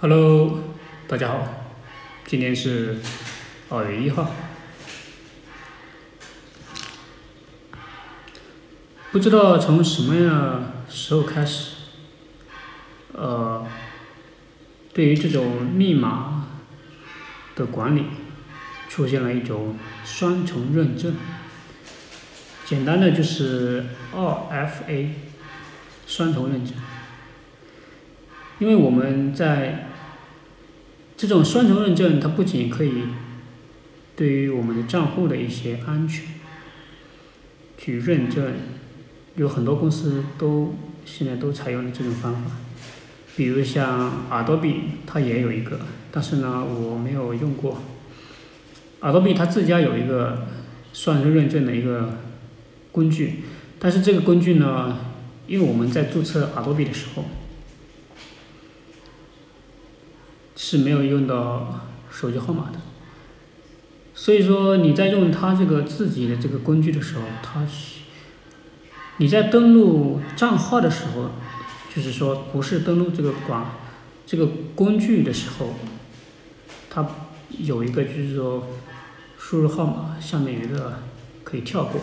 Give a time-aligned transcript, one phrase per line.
[0.00, 0.60] Hello，
[1.08, 1.44] 大家好，
[2.24, 2.98] 今天是
[3.68, 4.30] 二月一号。
[9.10, 11.72] 不知道从什么样时候开始，
[13.12, 13.66] 呃，
[14.94, 16.46] 对于这种密码
[17.56, 18.04] 的管理，
[18.88, 21.16] 出现了一种双重认证。
[22.64, 24.46] 简单的就是二
[24.86, 25.08] FA，
[26.06, 26.72] 双重认证。
[28.60, 29.87] 因为我们在
[31.18, 32.92] 这种双重认证，它不仅可以
[34.14, 36.24] 对于我们的账户的一些安全
[37.76, 38.52] 去认证，
[39.34, 42.52] 有很多公司都现在都采用了这种方法，
[43.36, 44.74] 比如像 Adobe，
[45.08, 45.80] 它也有一个，
[46.12, 47.82] 但是呢，我没有用过。
[49.00, 50.46] Adobe 它自家有一个
[50.92, 52.16] 双重认证的一个
[52.92, 53.42] 工具，
[53.80, 54.98] 但是这个工具呢，
[55.48, 57.24] 因为我们在注册 Adobe 的时候。
[60.70, 62.78] 是没有用到手机号码的，
[64.14, 67.66] 所以说你在用它这个自己的这个工具的时候，它
[69.16, 71.30] 你在登录账号的时候，
[71.96, 73.64] 就是说不是登录这个管
[74.26, 75.70] 这个工具的时候，
[76.90, 77.08] 它
[77.60, 78.68] 有一个就是说
[79.38, 80.98] 输入号码下面有一个
[81.44, 81.98] 可以跳过，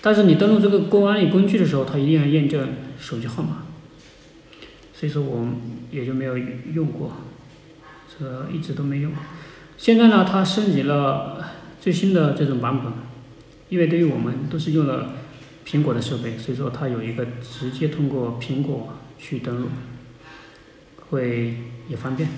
[0.00, 3.64] 但是你登录这个公安里工具的时候，它一定要验证手机号码，
[4.94, 5.46] 所以说我
[5.90, 7.12] 也就没有用过。
[8.20, 9.12] 呃，一直都没用。
[9.76, 12.92] 现在呢，它升级了最新的这种版本，
[13.70, 15.14] 因为对于我们都是用了
[15.66, 19.68] 苹果的设备，所以说它有一个直接通过苹果去登录，
[21.08, 21.56] 会
[21.88, 22.28] 也方便。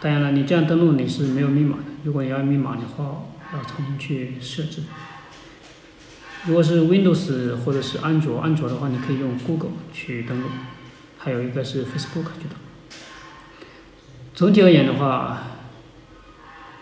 [0.00, 4.82] 当然了，你这样登录你是没有密码的，如果你要密码的话，要重新去设置。
[6.44, 10.48] 如果是 Windows 或者是安卓，安卓的话你可以用 Google 去登录，
[11.18, 12.65] 还有一个是 Facebook 去登。
[14.36, 15.44] 总体而言的话，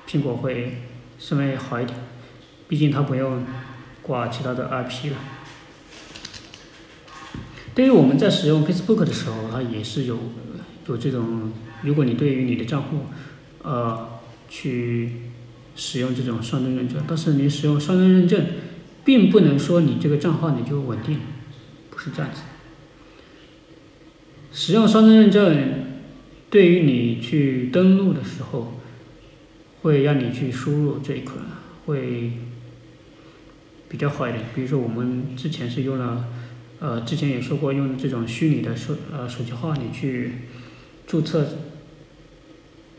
[0.08, 0.78] 苹果会
[1.20, 1.96] 稍微好一点，
[2.66, 3.46] 毕竟它不用
[4.02, 5.18] 挂其他的 IP 了。
[7.72, 10.18] 对于我们在使用 Facebook 的时候，它也是有
[10.88, 11.52] 有这种，
[11.82, 13.06] 如果你对于你的账户，
[13.62, 14.18] 呃，
[14.48, 15.12] 去
[15.76, 18.46] 使用这种双证认证，但是你使用双证认证，
[19.04, 21.20] 并不能说你这个账号你就稳定，
[21.88, 22.40] 不是这样子。
[24.52, 25.93] 使用双证认证。
[26.54, 28.74] 对于你去登录的时候，
[29.82, 31.34] 会让你去输入这一块，
[31.84, 32.30] 会
[33.88, 34.44] 比较好一点。
[34.54, 36.28] 比如说我们之前是用了，
[36.78, 40.30] 呃，之前也说过用这种虚拟的手呃手机号，你去
[41.08, 41.44] 注册，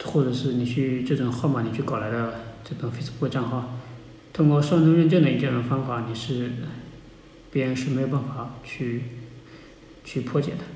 [0.03, 3.79] 或者是你去这种号码你去搞来的这种 Facebook 账号，
[4.33, 6.51] 通过双重认证的一种方法，你是
[7.53, 9.03] 别人是没有办法去
[10.03, 10.74] 去破解的。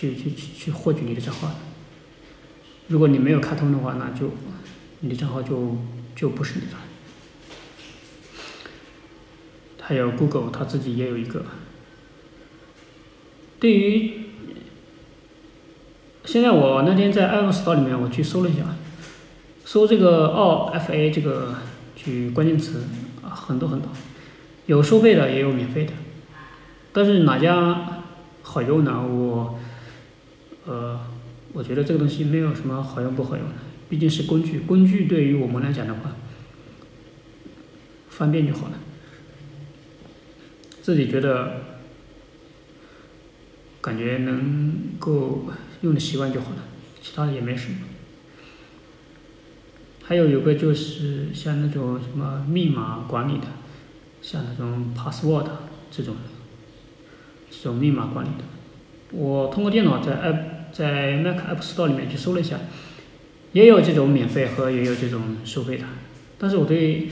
[0.00, 1.50] 去去去去获取你的账号，
[2.88, 4.30] 如果你没有开通的话，那就
[5.00, 5.76] 你的账号就
[6.16, 6.72] 就不是你的。
[9.82, 11.44] 还有 Google，它自己也有一个。
[13.58, 14.22] 对于
[16.24, 18.64] 现在我那天在 App Store 里面我去搜了一下，
[19.66, 21.56] 搜这个 “2FA” 这个
[21.94, 22.84] 去关键词，
[23.22, 23.90] 很多很多，
[24.64, 25.92] 有收费的也有免费的，
[26.90, 28.00] 但是哪家
[28.42, 29.06] 好用呢？
[29.06, 29.58] 我。
[30.66, 31.00] 呃，
[31.52, 33.54] 我觉得这个东西没有什么好用不好用的，
[33.88, 36.12] 毕竟是工具，工具对于我们来讲的话，
[38.08, 38.74] 方便就好了。
[40.82, 41.62] 自己觉得
[43.80, 45.46] 感觉能够
[45.80, 46.64] 用的习惯就好了，
[47.02, 47.78] 其他的也没什么。
[50.02, 53.46] 还有有个就是像那种什么密码管理的，
[54.20, 55.48] 像那种 password
[55.90, 56.16] 这种，
[57.50, 58.44] 这种密码管理的，
[59.12, 60.49] 我通过电脑在 app。
[60.72, 62.58] 在 Mac App Store 里面去搜了一下，
[63.52, 65.84] 也有这种免费和也有这种收费的，
[66.38, 67.08] 但是我对，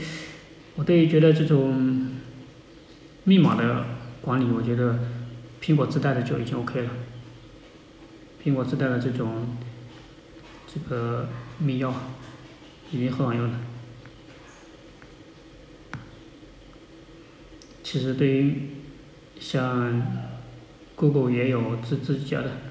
[0.75, 2.09] 我对觉得这种
[3.25, 3.85] 密码的
[4.21, 4.99] 管理，我觉得
[5.61, 6.89] 苹果自带的就已经 OK 了，
[8.43, 9.57] 苹果自带的这种
[10.65, 11.91] 这个密钥
[12.91, 13.59] 已经很好用了。
[17.83, 18.69] 其实对于
[19.39, 20.01] 像
[20.95, 22.68] Google 也有自自己家的。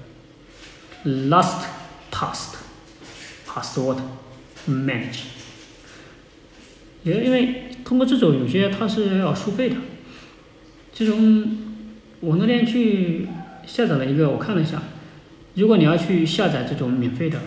[1.05, 1.65] Last
[2.11, 2.57] past
[3.47, 3.99] password
[4.69, 5.21] manage，
[7.05, 9.77] 也因为通过这种有些它是要收费的，
[10.93, 11.57] 这种
[12.19, 13.29] 我那天去
[13.65, 14.83] 下载了一个，我看了一下，
[15.55, 17.39] 如果你要去下载这种免费的，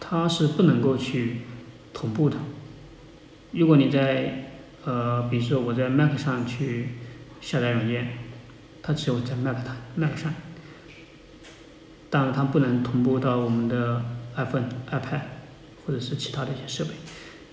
[0.00, 1.42] 它是不能够去
[1.92, 2.36] 同步的。
[3.52, 4.50] 如果你在
[4.84, 6.88] 呃，比如说我在 Mac 上去
[7.40, 8.08] 下载软件，
[8.82, 10.34] 它只有在 Mac 它 Mac 上。
[12.14, 14.00] 当然它不能同步到我们的
[14.36, 15.22] iPhone、iPad
[15.84, 16.92] 或者是其他的一些设备。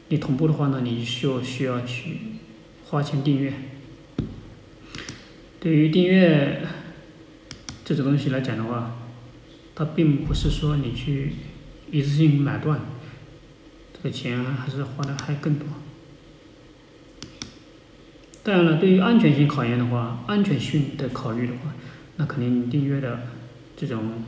[0.10, 2.20] 你同步的话呢，你就需要去
[2.86, 3.52] 花钱订阅。
[5.60, 6.62] 对于订阅
[7.84, 8.98] 这种东西来讲的话，
[9.74, 11.34] 它并不是说你去
[11.90, 12.82] 一次性买断，
[13.96, 15.68] 这个钱还是花的还更多。
[18.44, 21.74] 当然了，对于安全性考验的话，安全性的考虑的话，
[22.18, 23.22] 那肯定订阅的
[23.76, 24.24] 这种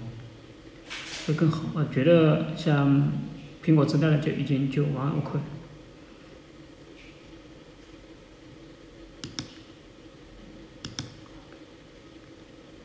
[1.26, 1.70] 会更好。
[1.74, 3.12] 我觉得像
[3.64, 5.40] 苹果自带的就已经就完 OK。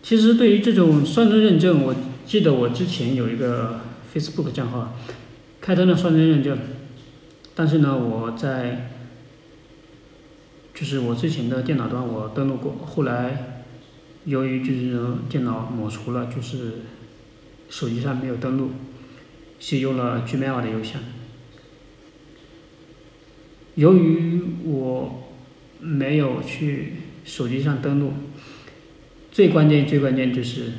[0.02, 1.94] 其实对于这种双重认证，我
[2.25, 3.81] 记得我之前有一个
[4.14, 4.96] Facebook 账号，
[5.61, 6.58] 开通了双重认证，
[7.55, 8.90] 但是呢，我在
[10.73, 13.64] 就是我之前的电脑端我登录过，后来
[14.25, 16.76] 由于就是电脑抹除了，就是
[17.69, 18.70] 手机上没有登录，
[19.61, 21.00] 是用了 Gmail 的邮箱。
[23.75, 25.31] 由于我
[25.81, 26.94] 没有去
[27.25, 28.12] 手机上登录。
[29.31, 30.73] 最关键、最关键就是，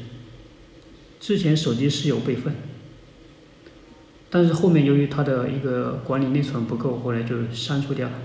[1.17, 2.53] 之前手机是有备份，
[4.29, 8.15] 但是后面由于它的一个管理内存不够，后来就删除掉了。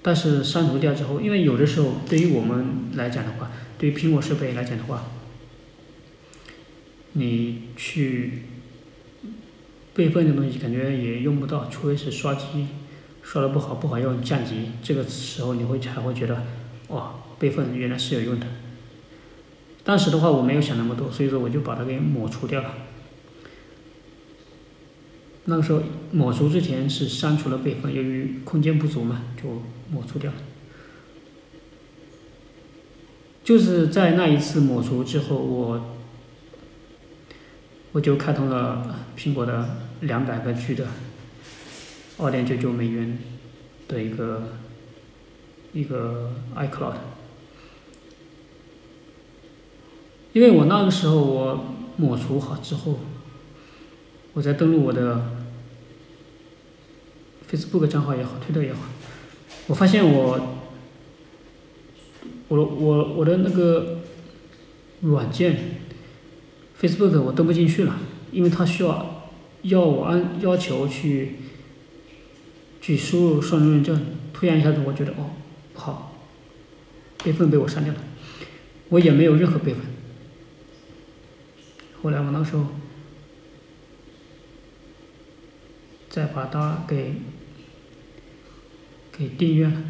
[0.00, 5.10] 但是删除掉之后，因为有的时候对于我们来讲的话，对于苹果设备来讲的话，
[7.18, 8.44] 你去
[9.92, 12.68] 备份的东西感觉也用不到，除非是刷机
[13.22, 16.44] 刷的不好、不好用降级，这个时候你会才会觉得，
[16.88, 18.46] 哇，备份原来是有用的。
[19.84, 22.74] 当时的话我没有想那么多，所以说我就把它给抹除掉了。
[25.46, 25.82] 那个时候
[26.12, 30.36] 抹除之前是删除了备份，由于空间不足嘛，就抹除掉了。
[33.42, 35.97] 就是在那一次抹除之后，我
[37.92, 40.86] 我就开通了苹果的两百个 G 的
[42.18, 43.18] 二点九九美元
[43.88, 44.42] 的一个
[45.72, 46.94] 一个 iCloud。
[50.34, 51.64] 因为我那个时候我
[51.96, 53.00] 抹除好之后，
[54.34, 55.32] 我再登录我的
[57.50, 58.80] Facebook 账号也好，推特也好，
[59.66, 60.58] 我发现我，
[62.48, 64.00] 我我我的那个
[65.00, 65.80] 软件
[66.80, 67.98] Facebook 我登不进去了，
[68.30, 69.30] 因为它需要
[69.62, 71.36] 要我按要求去
[72.80, 75.30] 去输入双重认证，突然一下子我觉得哦
[75.74, 76.16] 不好，
[77.24, 78.00] 备份被我删掉了，
[78.90, 79.82] 我也没有任何备份。
[82.00, 82.66] 后来我那时候
[86.08, 87.14] 再把它给
[89.10, 89.82] 给订阅了。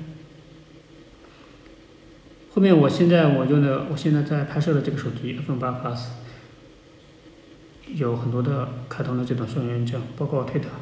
[2.51, 5.99] 后面我现在我用的，我现在在拍摄的这个手机 iPhone 八 Plus，
[7.99, 10.73] 有很多的开通了这种双认证，包括 Twitter、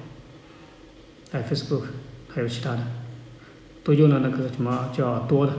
[1.33, 1.83] 还有 Facebook，
[2.29, 2.87] 还有其他的，
[3.83, 5.53] 都用了那个什么叫多的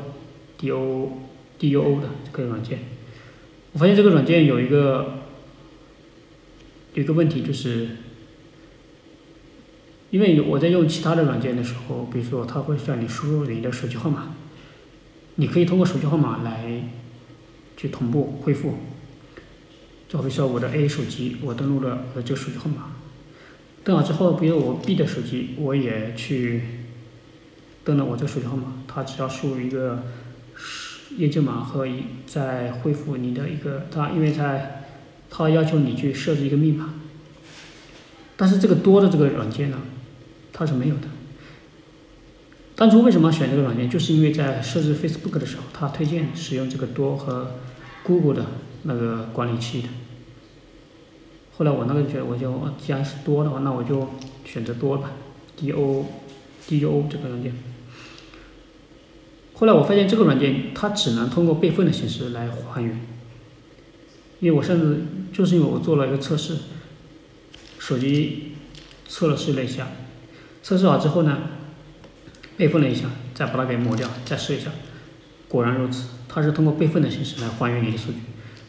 [0.58, 1.12] D O
[1.60, 2.80] D U O 的这个软件。
[3.74, 5.14] 我发现这个软件有一个。
[6.94, 7.90] 有一个问题就是，
[10.10, 14.34] 因为我在用其他的软件的时候，比如说它会让你输入你的手机号码，
[15.36, 16.90] 你可以通过手机号码来
[17.76, 18.80] 去同步恢复。
[20.08, 22.92] 就好比说我的 A 手机，我登录了这个手机号码，
[23.84, 26.62] 登好之后，比如我 B 的手机，我也去
[27.84, 30.04] 登了我这个手机号码，它只要输入一个
[31.18, 34.74] 验证码和一再恢复你的一个，它因为在。
[35.30, 36.94] 它要求你去设置一个密码，
[38.38, 39.78] 但是这个多的这个软件呢，
[40.54, 41.02] 它是没有的。
[42.78, 47.52] 当初为什么选这个软件，就是因为在设置 Facebook 的时候，它推荐使用这个多和
[48.04, 48.50] Google 的
[48.88, 49.90] 那个管理器的。
[51.58, 54.08] 后来我那个觉得，我就既然是多的话，那我就
[54.46, 55.12] 选择多吧
[55.58, 56.06] D O
[56.68, 57.54] D O 这个软件。
[59.54, 63.00] 后来我发现这个软件它只能通过备份的形式来还原。
[64.40, 65.02] 因为我甚至
[65.34, 66.58] 就是因为我做了一个测试，
[67.80, 68.54] 手机
[69.08, 69.88] 测试了一下，
[70.62, 71.40] 测试好之后呢，
[72.56, 74.70] 备份了一下，再把它给抹掉，再试一下，
[75.48, 78.20] 果然如此，它是通过备份的形式来还原你的数据。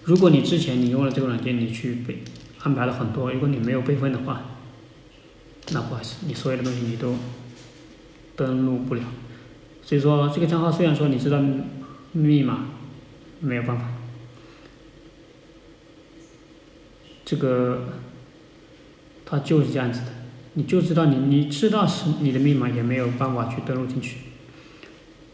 [0.09, 2.23] 如果你之前你用了这个软件，你去备
[2.63, 4.43] 安排了很多，如果你没有备份的话，
[5.73, 7.15] 那不好意思，你所有的东西你都
[8.35, 9.03] 登录不了。
[9.83, 11.39] 所以说这个账号虽然说你知道
[12.13, 12.69] 密码，
[13.41, 13.85] 没有办法。
[17.27, 17.89] 这个，
[19.27, 20.07] 它就是这样子的，
[20.55, 24.21] 你就知道你你知道是你的密码也没有办法去登录进去，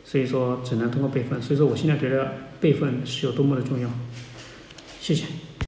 [0.04, 1.40] 所以说只能通过备份。
[1.40, 3.88] 所以说我现在觉得备份是有多么的重要。
[5.04, 5.43] 谢谢。